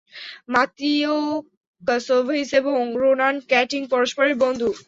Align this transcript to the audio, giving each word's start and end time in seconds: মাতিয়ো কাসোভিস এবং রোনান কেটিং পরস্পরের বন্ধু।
মাতিয়ো 0.53 1.15
কাসোভিস 1.81 2.49
এবং 2.61 2.79
রোনান 2.95 3.35
কেটিং 3.51 3.81
পরস্পরের 3.93 4.35
বন্ধু। 4.43 4.69